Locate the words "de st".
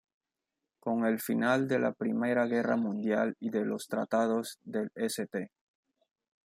4.63-5.51